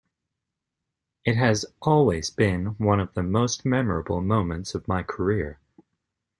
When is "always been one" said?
1.79-2.99